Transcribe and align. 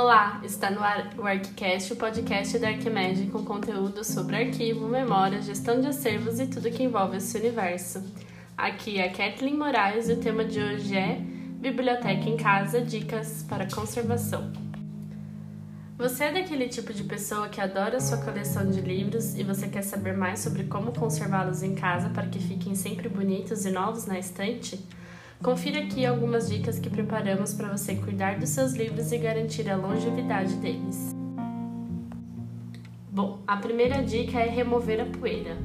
Olá, 0.00 0.40
está 0.44 0.70
no 0.70 0.80
ar 0.80 1.10
o 1.18 1.92
o 1.92 1.96
podcast 1.96 2.56
da 2.60 2.68
Arquimedes 2.68 3.28
com 3.32 3.44
conteúdo 3.44 4.04
sobre 4.04 4.36
arquivo, 4.36 4.86
memória, 4.86 5.42
gestão 5.42 5.80
de 5.80 5.88
acervos 5.88 6.38
e 6.38 6.46
tudo 6.46 6.70
que 6.70 6.84
envolve 6.84 7.16
esse 7.16 7.36
universo. 7.36 8.04
Aqui 8.56 9.00
é 9.00 9.08
Kathleen 9.08 9.56
Moraes 9.56 10.08
e 10.08 10.12
o 10.12 10.20
tema 10.20 10.44
de 10.44 10.62
hoje 10.62 10.96
é 10.96 11.16
Biblioteca 11.16 12.28
em 12.30 12.36
Casa, 12.36 12.80
Dicas 12.80 13.44
para 13.48 13.68
Conservação. 13.68 14.52
Você 15.98 16.26
é 16.26 16.32
daquele 16.32 16.68
tipo 16.68 16.94
de 16.94 17.02
pessoa 17.02 17.48
que 17.48 17.60
adora 17.60 18.00
sua 18.00 18.18
coleção 18.18 18.70
de 18.70 18.80
livros 18.80 19.34
e 19.34 19.42
você 19.42 19.66
quer 19.66 19.82
saber 19.82 20.16
mais 20.16 20.38
sobre 20.38 20.62
como 20.62 20.92
conservá-los 20.92 21.64
em 21.64 21.74
casa 21.74 22.08
para 22.10 22.28
que 22.28 22.38
fiquem 22.38 22.76
sempre 22.76 23.08
bonitos 23.08 23.66
e 23.66 23.70
novos 23.72 24.06
na 24.06 24.16
estante? 24.16 24.78
Confira 25.42 25.78
aqui 25.80 26.04
algumas 26.04 26.48
dicas 26.48 26.80
que 26.80 26.90
preparamos 26.90 27.54
para 27.54 27.68
você 27.68 27.94
cuidar 27.94 28.40
dos 28.40 28.48
seus 28.48 28.72
livros 28.72 29.12
e 29.12 29.18
garantir 29.18 29.70
a 29.70 29.76
longevidade 29.76 30.56
deles. 30.56 31.14
Bom, 33.08 33.40
a 33.46 33.56
primeira 33.56 34.02
dica 34.02 34.40
é 34.40 34.48
remover 34.48 35.00
a 35.00 35.06
poeira. 35.06 35.56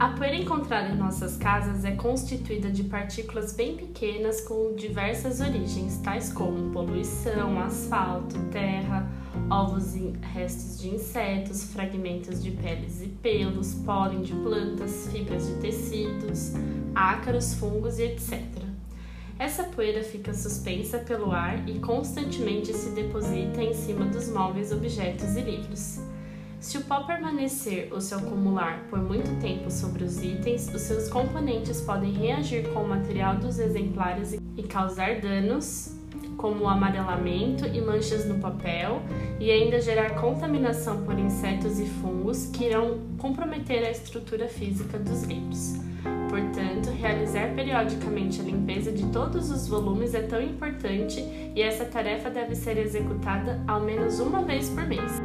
A 0.00 0.10
poeira 0.10 0.36
encontrada 0.36 0.88
em 0.88 0.96
nossas 0.96 1.36
casas 1.36 1.84
é 1.84 1.92
constituída 1.92 2.70
de 2.70 2.84
partículas 2.84 3.52
bem 3.52 3.76
pequenas 3.76 4.40
com 4.40 4.74
diversas 4.74 5.40
origens, 5.40 5.98
tais 5.98 6.32
como 6.32 6.72
poluição, 6.72 7.60
asfalto, 7.60 8.36
terra, 8.50 9.08
ovos 9.48 9.94
e 9.94 10.12
restos 10.34 10.80
de 10.80 10.88
insetos, 10.88 11.64
fragmentos 11.72 12.42
de 12.42 12.50
peles 12.50 13.00
e 13.00 13.06
pelos, 13.06 13.74
pólen 13.74 14.22
de 14.22 14.34
plantas, 14.34 15.08
fibras 15.12 15.46
de 15.46 15.54
tecidos, 15.54 16.52
ácaros, 16.94 17.54
fungos 17.54 17.98
e 18.00 18.04
etc. 18.04 18.67
Essa 19.38 19.62
poeira 19.62 20.02
fica 20.02 20.34
suspensa 20.34 20.98
pelo 20.98 21.30
ar 21.30 21.68
e 21.68 21.78
constantemente 21.78 22.72
se 22.72 22.90
deposita 22.90 23.62
em 23.62 23.72
cima 23.72 24.04
dos 24.06 24.28
móveis, 24.28 24.72
objetos 24.72 25.36
e 25.36 25.40
livros. 25.40 26.00
Se 26.58 26.76
o 26.76 26.82
pó 26.82 27.04
permanecer 27.04 27.88
ou 27.92 28.00
se 28.00 28.12
acumular 28.14 28.84
por 28.90 28.98
muito 28.98 29.40
tempo 29.40 29.70
sobre 29.70 30.02
os 30.02 30.20
itens, 30.20 30.66
os 30.74 30.82
seus 30.82 31.08
componentes 31.08 31.80
podem 31.80 32.12
reagir 32.12 32.68
com 32.72 32.82
o 32.82 32.88
material 32.88 33.36
dos 33.36 33.60
exemplares 33.60 34.32
e 34.56 34.62
causar 34.64 35.20
danos, 35.20 35.96
como 36.38 36.66
amarelamento 36.66 37.66
e 37.66 37.80
manchas 37.82 38.24
no 38.24 38.38
papel, 38.38 39.02
e 39.38 39.50
ainda 39.50 39.78
gerar 39.80 40.14
contaminação 40.14 41.02
por 41.02 41.18
insetos 41.18 41.78
e 41.78 41.84
fungos 41.84 42.46
que 42.46 42.64
irão 42.64 43.00
comprometer 43.18 43.84
a 43.84 43.90
estrutura 43.90 44.48
física 44.48 44.98
dos 44.98 45.24
livros. 45.24 45.76
Portanto, 46.30 46.90
realizar 46.90 47.54
periodicamente 47.54 48.40
a 48.40 48.44
limpeza 48.44 48.92
de 48.92 49.04
todos 49.06 49.50
os 49.50 49.66
volumes 49.66 50.14
é 50.14 50.22
tão 50.22 50.40
importante 50.40 51.20
e 51.54 51.60
essa 51.60 51.84
tarefa 51.84 52.30
deve 52.30 52.54
ser 52.54 52.78
executada 52.78 53.60
ao 53.66 53.80
menos 53.80 54.20
uma 54.20 54.42
vez 54.42 54.70
por 54.70 54.86
mês. 54.86 55.20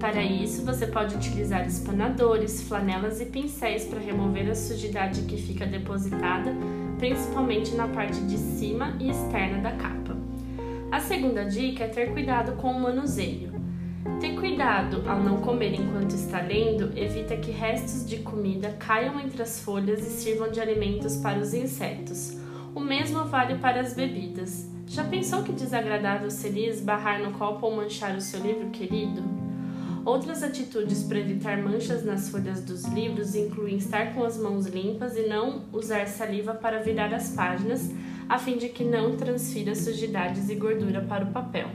Para 0.00 0.22
isso, 0.22 0.64
você 0.64 0.86
pode 0.86 1.16
utilizar 1.16 1.66
espanadores, 1.66 2.62
flanelas 2.62 3.20
e 3.20 3.26
pincéis 3.26 3.84
para 3.84 3.98
remover 3.98 4.48
a 4.48 4.54
sujidade 4.54 5.22
que 5.22 5.36
fica 5.36 5.66
depositada, 5.66 6.54
principalmente 6.98 7.74
na 7.74 7.88
parte 7.88 8.20
de 8.22 8.38
cima 8.38 8.96
e 9.00 9.10
externa 9.10 9.58
da 9.58 9.72
capa. 9.72 10.07
A 10.90 11.00
segunda 11.00 11.44
dica 11.44 11.84
é 11.84 11.88
ter 11.88 12.12
cuidado 12.12 12.52
com 12.52 12.70
o 12.70 12.80
manuseio. 12.80 13.52
Ter 14.20 14.34
cuidado 14.34 15.02
ao 15.06 15.22
não 15.22 15.36
comer 15.42 15.74
enquanto 15.74 16.12
está 16.12 16.40
lendo 16.40 16.96
evita 16.98 17.36
que 17.36 17.50
restos 17.50 18.08
de 18.08 18.18
comida 18.18 18.74
caiam 18.78 19.20
entre 19.20 19.42
as 19.42 19.60
folhas 19.60 20.00
e 20.00 20.10
sirvam 20.10 20.50
de 20.50 20.60
alimentos 20.60 21.18
para 21.18 21.38
os 21.38 21.52
insetos. 21.52 22.38
O 22.74 22.80
mesmo 22.80 23.26
vale 23.26 23.56
para 23.56 23.82
as 23.82 23.92
bebidas. 23.92 24.66
Já 24.86 25.04
pensou 25.04 25.42
que 25.42 25.52
desagradável 25.52 26.30
seria 26.30 26.70
esbarrar 26.70 27.20
no 27.20 27.32
copo 27.32 27.66
ou 27.66 27.76
manchar 27.76 28.16
o 28.16 28.20
seu 28.22 28.40
livro 28.40 28.70
querido? 28.70 29.22
Outras 30.06 30.42
atitudes 30.42 31.02
para 31.02 31.18
evitar 31.18 31.58
manchas 31.58 32.02
nas 32.02 32.30
folhas 32.30 32.62
dos 32.62 32.84
livros 32.86 33.34
incluem 33.34 33.76
estar 33.76 34.14
com 34.14 34.24
as 34.24 34.38
mãos 34.38 34.66
limpas 34.66 35.18
e 35.18 35.26
não 35.28 35.64
usar 35.70 36.06
saliva 36.06 36.54
para 36.54 36.82
virar 36.82 37.12
as 37.12 37.28
páginas, 37.34 37.90
a 38.28 38.38
fim 38.38 38.58
de 38.58 38.68
que 38.68 38.84
não 38.84 39.16
transfira 39.16 39.74
sujidades 39.74 40.50
e 40.50 40.54
gordura 40.54 41.00
para 41.00 41.24
o 41.24 41.32
papel. 41.32 41.68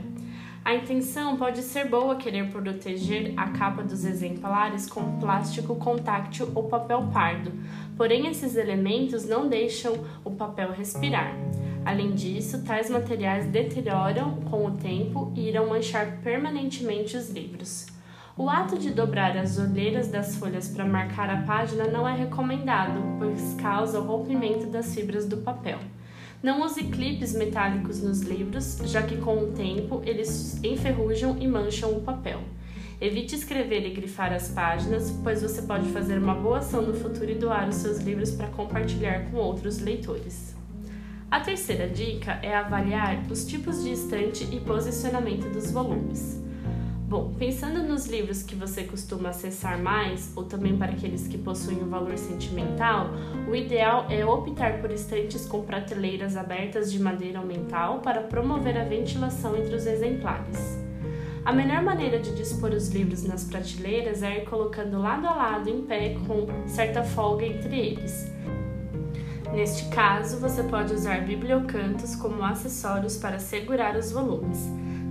A 0.64 0.74
intenção 0.74 1.36
pode 1.36 1.60
ser 1.60 1.90
boa 1.90 2.16
querer 2.16 2.50
proteger 2.50 3.34
a 3.36 3.50
capa 3.50 3.82
dos 3.82 4.02
exemplares 4.04 4.88
com 4.88 5.18
plástico 5.18 5.76
contáctil 5.76 6.50
ou 6.54 6.68
papel 6.68 7.06
pardo, 7.12 7.52
porém 7.98 8.28
esses 8.28 8.56
elementos 8.56 9.26
não 9.28 9.46
deixam 9.46 9.94
o 10.24 10.30
papel 10.30 10.72
respirar. 10.72 11.36
Além 11.84 12.12
disso, 12.12 12.64
tais 12.64 12.88
materiais 12.88 13.46
deterioram 13.46 14.36
com 14.50 14.64
o 14.64 14.70
tempo 14.70 15.30
e 15.36 15.48
irão 15.48 15.68
manchar 15.68 16.22
permanentemente 16.22 17.14
os 17.14 17.28
livros. 17.28 17.86
O 18.34 18.48
ato 18.48 18.78
de 18.78 18.90
dobrar 18.90 19.36
as 19.36 19.58
olheiras 19.58 20.08
das 20.08 20.34
folhas 20.36 20.66
para 20.66 20.86
marcar 20.86 21.28
a 21.28 21.42
página 21.42 21.86
não 21.88 22.08
é 22.08 22.16
recomendado, 22.16 23.00
pois 23.18 23.54
causa 23.60 24.00
o 24.00 24.06
rompimento 24.06 24.66
das 24.66 24.94
fibras 24.94 25.28
do 25.28 25.36
papel. 25.36 25.78
Não 26.44 26.60
use 26.60 26.84
clipes 26.84 27.32
metálicos 27.32 28.02
nos 28.02 28.20
livros, 28.20 28.76
já 28.84 29.00
que 29.00 29.16
com 29.16 29.38
o 29.38 29.52
tempo 29.52 30.02
eles 30.04 30.62
enferrujam 30.62 31.38
e 31.40 31.48
mancham 31.48 31.92
o 31.92 32.02
papel. 32.02 32.42
Evite 33.00 33.34
escrever 33.34 33.86
e 33.86 33.94
grifar 33.94 34.30
as 34.30 34.48
páginas, 34.48 35.10
pois 35.24 35.40
você 35.40 35.62
pode 35.62 35.88
fazer 35.88 36.18
uma 36.18 36.34
boa 36.34 36.58
ação 36.58 36.82
no 36.82 36.92
futuro 36.92 37.30
e 37.30 37.34
doar 37.34 37.70
os 37.70 37.76
seus 37.76 37.96
livros 38.00 38.30
para 38.30 38.48
compartilhar 38.48 39.30
com 39.30 39.38
outros 39.38 39.78
leitores. 39.78 40.54
A 41.30 41.40
terceira 41.40 41.88
dica 41.88 42.38
é 42.42 42.54
avaliar 42.54 43.24
os 43.30 43.46
tipos 43.46 43.82
de 43.82 43.92
estante 43.92 44.46
e 44.54 44.60
posicionamento 44.60 45.50
dos 45.50 45.70
volumes. 45.70 46.44
Bom, 47.06 47.34
pensando 47.38 47.82
nos 47.82 48.06
livros 48.06 48.42
que 48.42 48.54
você 48.54 48.84
costuma 48.84 49.28
acessar 49.28 49.78
mais, 49.78 50.32
ou 50.34 50.44
também 50.44 50.76
para 50.76 50.92
aqueles 50.92 51.28
que 51.28 51.36
possuem 51.36 51.82
um 51.82 51.88
valor 51.88 52.16
sentimental, 52.16 53.10
o 53.46 53.54
ideal 53.54 54.06
é 54.08 54.24
optar 54.24 54.80
por 54.80 54.90
estantes 54.90 55.44
com 55.44 55.62
prateleiras 55.62 56.34
abertas 56.34 56.90
de 56.90 56.98
madeira 56.98 57.40
aumental 57.40 58.00
para 58.00 58.22
promover 58.22 58.78
a 58.78 58.84
ventilação 58.84 59.54
entre 59.54 59.74
os 59.74 59.86
exemplares. 59.86 60.78
A 61.44 61.52
melhor 61.52 61.82
maneira 61.82 62.18
de 62.18 62.34
dispor 62.34 62.70
os 62.70 62.88
livros 62.88 63.22
nas 63.22 63.44
prateleiras 63.44 64.22
é 64.22 64.38
ir 64.38 64.46
colocando 64.46 64.98
lado 64.98 65.26
a 65.26 65.34
lado 65.34 65.68
em 65.68 65.82
pé 65.82 66.16
com 66.26 66.46
certa 66.66 67.04
folga 67.04 67.44
entre 67.44 67.78
eles. 67.78 68.32
Neste 69.54 69.84
caso, 69.84 70.40
você 70.40 70.64
pode 70.64 70.92
usar 70.92 71.20
bibliocantos 71.20 72.16
como 72.16 72.42
acessórios 72.42 73.16
para 73.16 73.38
segurar 73.38 73.96
os 73.96 74.10
volumes. 74.10 74.58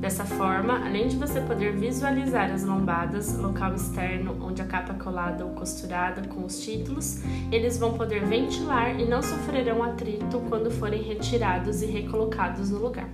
Dessa 0.02 0.26
forma, 0.26 0.86
além 0.86 1.08
de 1.08 1.16
você 1.16 1.40
poder 1.40 1.72
visualizar 1.78 2.52
as 2.52 2.66
lombadas, 2.66 3.38
local 3.38 3.74
externo 3.74 4.38
onde 4.42 4.62
a 4.62 4.66
capa 4.66 4.92
é 4.92 5.02
colada 5.02 5.46
ou 5.46 5.52
costurada 5.52 6.28
com 6.28 6.44
os 6.44 6.59
títulos, 6.59 7.22
eles 7.54 7.78
vão 7.78 7.94
poder 7.94 8.26
ventilar 8.26 9.00
e 9.00 9.06
não 9.06 9.22
sofrerão 9.22 9.81
atrito 9.81 10.42
quando 10.50 10.70
forem 10.70 11.02
retirados 11.02 11.81
e 11.81 11.86
recolocados 11.86 12.70
no 12.70 12.80
lugar. 12.80 13.08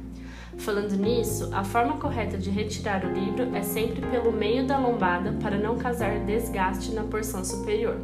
Falando 0.58 0.96
nisso, 0.98 1.52
a 1.54 1.64
forma 1.64 1.98
correta 1.98 2.40
de 2.40 2.50
retirar 2.50 3.06
o 3.06 3.14
livro 3.14 3.56
é 3.56 3.62
sempre 3.62 4.02
pelo 4.08 4.32
meio 4.32 4.66
da 4.66 4.80
lombada 4.80 5.32
para 5.34 5.60
não 5.60 5.78
causar 5.78 6.20
desgaste 6.26 6.92
na 6.92 7.04
porção 7.04 7.46
superior. 7.46 7.98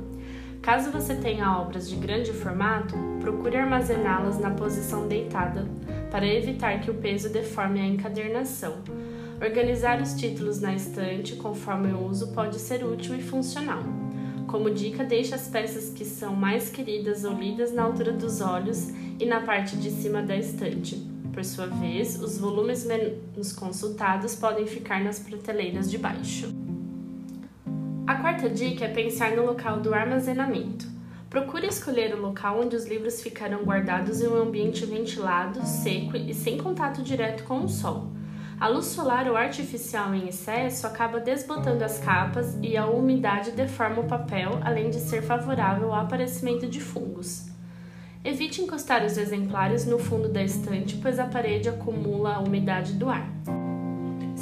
Caso 0.65 0.89
você 0.89 1.13
tenha 1.13 1.59
obras 1.59 1.87
de 1.87 1.95
grande 1.95 2.33
formato, 2.33 2.95
procure 3.21 3.55
armazená-las 3.55 4.39
na 4.39 4.49
posição 4.49 5.07
deitada 5.07 5.67
para 6.09 6.25
evitar 6.25 6.81
que 6.81 6.89
o 6.89 6.95
peso 6.95 7.29
deforme 7.29 7.79
a 7.79 7.85
encadernação. 7.85 8.77
Organizar 9.39 10.01
os 10.01 10.15
títulos 10.15 10.59
na 10.59 10.73
estante 10.73 11.35
conforme 11.35 11.93
o 11.93 12.07
uso 12.07 12.33
pode 12.33 12.57
ser 12.57 12.83
útil 12.83 13.15
e 13.15 13.21
funcional. 13.21 13.83
Como 14.47 14.71
dica, 14.71 15.03
deixe 15.03 15.35
as 15.35 15.47
peças 15.47 15.91
que 15.91 16.03
são 16.03 16.35
mais 16.35 16.67
queridas 16.67 17.23
ou 17.25 17.33
lidas 17.33 17.71
na 17.71 17.83
altura 17.83 18.11
dos 18.11 18.41
olhos 18.41 18.89
e 19.19 19.25
na 19.27 19.41
parte 19.41 19.77
de 19.77 19.91
cima 19.91 20.23
da 20.23 20.35
estante. 20.35 20.95
Por 21.31 21.45
sua 21.45 21.68
vez, 21.68 22.19
os 22.19 22.39
volumes 22.39 22.83
menos 22.83 23.53
consultados 23.53 24.35
podem 24.35 24.65
ficar 24.65 25.03
nas 25.03 25.19
prateleiras 25.19 25.91
de 25.91 26.00
baixo. 26.00 26.64
A 28.07 28.13
quarta 28.13 28.48
dica 28.48 28.86
é 28.86 28.88
pensar 28.88 29.31
no 29.31 29.44
local 29.44 29.80
do 29.80 29.92
armazenamento. 29.92 30.88
Procure 31.28 31.66
escolher 31.66 32.13
o 32.13 32.22
local 32.22 32.62
onde 32.62 32.75
os 32.75 32.86
livros 32.86 33.19
ficarão 33.19 33.63
guardados 33.63 34.22
em 34.22 34.28
um 34.28 34.36
ambiente 34.36 34.86
ventilado, 34.86 35.66
seco 35.66 36.16
e 36.16 36.31
sem 36.31 36.56
contato 36.56 37.02
direto 37.02 37.44
com 37.46 37.62
o 37.62 37.68
sol. 37.68 38.12
A 38.60 38.68
luz 38.68 38.86
solar 38.86 39.28
ou 39.28 39.36
artificial 39.36 40.13
em 40.13 40.28
excesso 40.28 40.86
acaba 40.86 41.19
desbotando 41.19 41.84
as 41.84 41.98
capas 41.98 42.56
e 42.62 42.78
a 42.78 42.86
umidade 42.86 43.50
deforma 43.52 44.02
o 44.02 44.07
papel, 44.07 44.60
além 44.63 44.92
de 44.92 45.00
ser 45.00 45.24
favorável 45.24 45.92
ao 45.92 46.02
aparecimento 46.02 46.68
de 46.68 46.80
fungos. 46.80 47.48
Evite 48.24 48.62
encostar 48.62 49.04
os 49.04 49.18
exemplares 49.18 49.84
no 49.84 49.98
fundo 49.98 50.30
da 50.30 50.44
estante, 50.44 50.98
pois 51.02 51.18
a 51.18 51.25
parede 51.25 51.69
acumula 51.69 52.36
a 52.36 52.40
umidade 52.40 52.94
do 52.94 53.10
ar. 53.10 53.28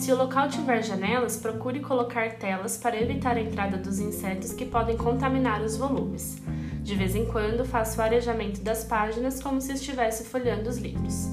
Se 0.03 0.11
o 0.11 0.17
local 0.17 0.50
tiver 0.50 0.83
janelas, 0.83 1.38
procure 1.38 1.79
colocar 1.79 2.33
telas 2.33 2.75
para 2.75 3.01
evitar 3.01 3.38
a 3.38 3.41
entrada 3.41 3.77
dos 3.77 4.00
insetos 4.00 4.51
que 4.51 4.65
podem 4.65 4.97
contaminar 4.97 5.61
os 5.61 5.77
volumes. 5.77 6.41
De 6.81 6.94
vez 6.94 7.15
em 7.15 7.25
quando, 7.25 7.63
faça 7.63 8.01
o 8.01 8.03
arejamento 8.03 8.59
das 8.59 8.83
páginas 8.83 9.41
como 9.41 9.61
se 9.61 9.71
estivesse 9.71 10.25
folhando 10.25 10.69
os 10.69 10.77
livros. 10.77 11.29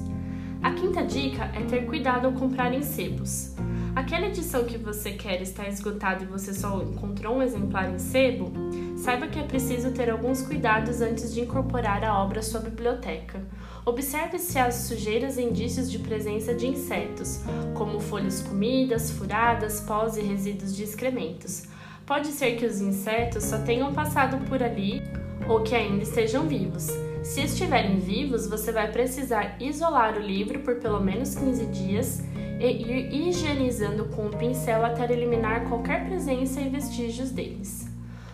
A 0.63 0.71
quinta 0.71 1.03
dica 1.03 1.51
é 1.53 1.65
ter 1.65 1.85
cuidado 1.85 2.27
ao 2.27 2.31
comprar 2.31 2.73
em 2.73 2.81
sebos. 2.81 3.53
Aquela 3.93 4.27
edição 4.27 4.63
que 4.63 4.77
você 4.77 5.11
quer 5.11 5.41
está 5.41 5.67
esgotada 5.67 6.23
e 6.23 6.27
você 6.27 6.53
só 6.53 6.81
encontrou 6.81 7.35
um 7.35 7.43
exemplar 7.43 7.93
em 7.93 7.99
sebo? 7.99 8.53
Saiba 9.01 9.27
que 9.27 9.39
é 9.39 9.43
preciso 9.43 9.89
ter 9.89 10.11
alguns 10.11 10.43
cuidados 10.43 11.01
antes 11.01 11.33
de 11.33 11.41
incorporar 11.41 12.03
a 12.03 12.21
obra 12.21 12.39
à 12.39 12.43
sua 12.43 12.59
biblioteca. 12.59 13.41
Observe 13.83 14.37
se 14.37 14.59
há 14.59 14.71
sujeiras 14.71 15.39
e 15.39 15.41
indícios 15.41 15.89
de 15.89 15.97
presença 15.97 16.53
de 16.53 16.67
insetos, 16.67 17.39
como 17.73 17.99
folhas 17.99 18.43
comidas, 18.43 19.09
furadas, 19.09 19.81
pós 19.81 20.17
e 20.17 20.21
resíduos 20.21 20.75
de 20.75 20.83
excrementos. 20.83 21.63
Pode 22.05 22.27
ser 22.27 22.57
que 22.57 22.65
os 22.67 22.79
insetos 22.79 23.45
só 23.45 23.57
tenham 23.57 23.91
passado 23.91 24.37
por 24.45 24.61
ali 24.61 25.01
ou 25.49 25.63
que 25.63 25.73
ainda 25.73 26.03
estejam 26.03 26.47
vivos. 26.47 26.85
Se 27.23 27.41
estiverem 27.41 27.97
vivos, 27.97 28.45
você 28.45 28.71
vai 28.71 28.91
precisar 28.91 29.55
isolar 29.59 30.15
o 30.15 30.21
livro 30.21 30.59
por 30.59 30.75
pelo 30.75 30.99
menos 30.99 31.33
15 31.33 31.65
dias 31.65 32.23
e 32.59 32.67
ir 32.67 33.11
higienizando 33.11 34.05
com 34.09 34.27
o 34.27 34.37
pincel 34.37 34.85
até 34.85 35.11
eliminar 35.11 35.67
qualquer 35.67 36.05
presença 36.05 36.61
e 36.61 36.69
vestígios 36.69 37.31
deles. 37.31 37.90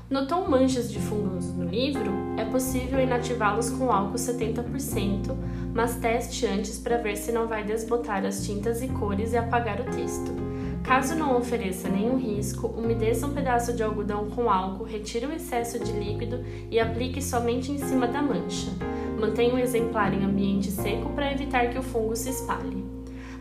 Notou 0.10 0.50
manchas 0.50 0.90
de 0.90 1.00
fungos 1.00 1.54
no 1.54 1.66
livro? 1.66 2.10
É 2.38 2.46
possível 2.46 2.98
inativá-los 2.98 3.70
com 3.70 3.92
álcool 3.92 4.16
70%, 4.16 5.36
mas 5.74 5.98
teste 5.98 6.46
antes 6.46 6.80
para 6.80 6.96
ver 6.96 7.18
se 7.18 7.30
não 7.30 7.46
vai 7.46 7.66
desbotar 7.66 8.26
as 8.26 8.46
tintas 8.46 8.82
e 8.82 8.88
cores 8.88 9.34
e 9.34 9.38
apagar 9.38 9.82
o 9.82 9.84
texto. 9.84 10.32
Caso 10.82 11.14
não 11.14 11.38
ofereça 11.38 11.90
nenhum 11.90 12.16
risco, 12.16 12.68
umedeça 12.68 13.28
um 13.28 13.34
pedaço 13.34 13.74
de 13.74 13.84
algodão 13.84 14.30
com 14.30 14.50
álcool, 14.50 14.86
retire 14.86 15.26
o 15.26 15.34
excesso 15.34 15.78
de 15.78 15.92
líquido 15.92 16.42
e 16.72 16.80
aplique 16.80 17.22
somente 17.22 17.70
em 17.70 17.78
cima 17.78 18.08
da 18.08 18.22
mancha. 18.22 18.72
Mantenha 19.20 19.56
o 19.56 19.60
exemplar 19.60 20.14
em 20.14 20.24
ambiente 20.24 20.72
seco 20.72 21.10
para 21.10 21.34
evitar 21.34 21.70
que 21.70 21.78
o 21.78 21.84
fungo 21.84 22.16
se 22.16 22.30
espalhe. 22.30 22.86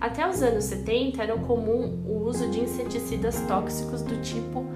Até 0.01 0.29
os 0.29 0.43
anos 0.43 0.65
70 0.65 1.23
era 1.23 1.37
comum 1.37 2.03
o 2.05 2.25
uso 2.27 2.51
de 2.51 2.59
inseticidas 2.59 3.41
tóxicos 3.43 4.03
do 4.03 4.21
tipo 4.21 4.67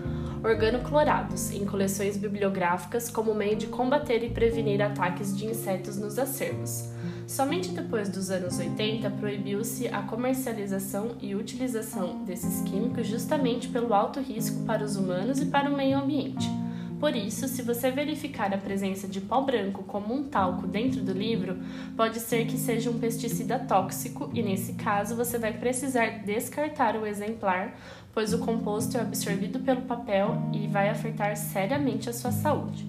organoclorados 0.43 1.51
em 1.51 1.65
coleções 1.65 2.17
bibliográficas 2.17 3.11
como 3.11 3.35
meio 3.35 3.57
de 3.57 3.67
combater 3.67 4.25
e 4.25 4.31
prevenir 4.31 4.81
ataques 4.81 5.37
de 5.37 5.47
insetos 5.47 5.97
nos 5.97 6.19
acervos. 6.19 6.89
Somente 7.27 7.71
depois 7.71 8.09
dos 8.09 8.31
anos 8.31 8.59
80 8.59 9.09
proibiu-se 9.11 9.87
a 9.89 10.03
comercialização 10.03 11.17
e 11.21 11.35
utilização 11.35 12.25
desses 12.25 12.63
químicos 12.63 13.07
justamente 13.07 13.69
pelo 13.69 13.95
alto 13.95 14.21
risco 14.21 14.65
para 14.65 14.85
os 14.85 14.97
humanos 14.97 15.41
e 15.41 15.47
para 15.47 15.71
o 15.71 15.77
meio 15.77 15.99
ambiente. 15.99 16.60
Por 17.01 17.17
isso, 17.17 17.49
se 17.49 17.63
você 17.63 17.91
verificar 17.91 18.53
a 18.53 18.59
presença 18.59 19.09
de 19.09 19.23
pó 19.23 19.41
branco 19.41 19.83
como 19.85 20.15
um 20.15 20.25
talco 20.25 20.67
dentro 20.67 21.01
do 21.01 21.15
livro, 21.15 21.59
pode 21.97 22.21
ser 22.21 22.47
que 22.47 22.59
seja 22.59 22.91
um 22.91 22.99
pesticida 22.99 23.59
tóxico 23.59 24.31
e, 24.35 24.43
nesse 24.43 24.75
caso, 24.75 25.17
você 25.17 25.39
vai 25.39 25.55
precisar 25.55 26.23
descartar 26.27 26.97
o 26.97 27.07
exemplar, 27.07 27.75
pois 28.13 28.35
o 28.35 28.39
composto 28.41 28.99
é 28.99 29.01
absorvido 29.01 29.61
pelo 29.61 29.81
papel 29.83 30.37
e 30.53 30.69
vai 30.69 30.91
afetar 30.91 31.35
seriamente 31.39 32.11
a 32.11 32.13
sua 32.13 32.33
saúde. 32.33 32.87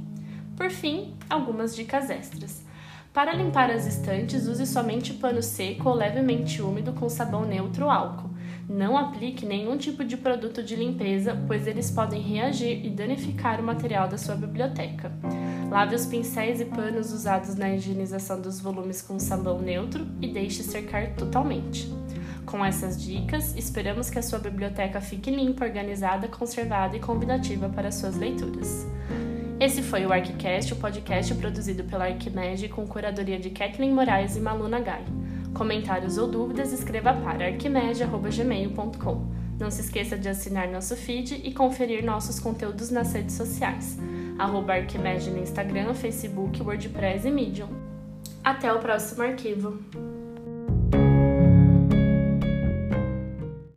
Por 0.57 0.69
fim, 0.69 1.15
algumas 1.29 1.73
dicas 1.73 2.09
extras. 2.09 2.65
Para 3.13 3.33
limpar 3.33 3.71
as 3.71 3.87
estantes, 3.87 4.45
use 4.45 4.67
somente 4.67 5.13
pano 5.13 5.41
seco 5.41 5.87
ou 5.87 5.95
levemente 5.95 6.61
úmido 6.61 6.91
com 6.91 7.07
sabão 7.07 7.45
neutro 7.45 7.85
ou 7.85 7.91
álcool. 7.91 8.30
Não 8.71 8.97
aplique 8.97 9.45
nenhum 9.45 9.75
tipo 9.75 10.01
de 10.01 10.15
produto 10.15 10.63
de 10.63 10.77
limpeza, 10.77 11.37
pois 11.45 11.67
eles 11.67 11.91
podem 11.91 12.21
reagir 12.21 12.85
e 12.85 12.89
danificar 12.89 13.59
o 13.59 13.63
material 13.63 14.07
da 14.07 14.17
sua 14.17 14.33
biblioteca. 14.33 15.11
Lave 15.69 15.93
os 15.93 16.05
pincéis 16.05 16.61
e 16.61 16.65
panos 16.65 17.11
usados 17.11 17.53
na 17.55 17.75
higienização 17.75 18.39
dos 18.39 18.61
volumes 18.61 19.01
com 19.01 19.19
sabão 19.19 19.59
neutro 19.59 20.07
e 20.21 20.27
deixe 20.27 20.63
secar 20.63 21.15
totalmente. 21.15 21.93
Com 22.45 22.63
essas 22.63 23.01
dicas, 23.01 23.53
esperamos 23.57 24.09
que 24.09 24.17
a 24.17 24.23
sua 24.23 24.39
biblioteca 24.39 25.01
fique 25.01 25.29
limpa, 25.29 25.65
organizada, 25.65 26.29
conservada 26.29 26.95
e 26.95 26.99
convidativa 27.01 27.67
para 27.67 27.91
suas 27.91 28.15
leituras. 28.15 28.87
Esse 29.59 29.81
foi 29.81 30.05
o 30.05 30.13
ArquiCast, 30.13 30.73
o 30.73 30.77
podcast 30.77 31.35
produzido 31.35 31.83
pela 31.83 32.05
Arquimed 32.05 32.69
com 32.69 32.87
curadoria 32.87 33.37
de 33.37 33.49
Kathleen 33.49 33.91
Moraes 33.91 34.37
e 34.37 34.39
Malu 34.39 34.69
Nagai. 34.69 35.03
Comentários 35.53 36.17
ou 36.17 36.27
dúvidas, 36.27 36.71
escreva 36.71 37.13
para 37.13 37.45
arquimedia.gmail.com. 37.45 39.41
Não 39.59 39.69
se 39.69 39.81
esqueça 39.81 40.17
de 40.17 40.27
assinar 40.27 40.67
nosso 40.67 40.95
feed 40.95 41.41
e 41.43 41.53
conferir 41.53 42.03
nossos 42.03 42.39
conteúdos 42.39 42.89
nas 42.89 43.13
redes 43.13 43.35
sociais. 43.35 43.97
Arroba 44.39 44.73
Arquimedia 44.73 45.31
no 45.31 45.39
Instagram, 45.39 45.93
Facebook, 45.93 46.61
WordPress 46.61 47.27
e 47.27 47.31
Medium. 47.31 47.69
Até 48.43 48.73
o 48.73 48.79
próximo 48.79 49.21
arquivo! 49.21 50.10